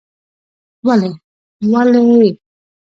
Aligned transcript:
ولې؟ 0.85 1.11
ولې؟؟؟…. 1.71 1.99